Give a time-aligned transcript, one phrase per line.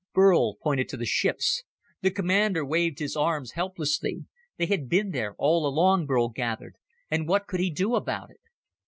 [0.15, 1.63] Burl pointed to the ships.
[2.01, 4.25] The commander waved his arms helplessly.
[4.57, 6.73] They had been there all along, Burl gathered,
[7.11, 8.41] and what could he do about it?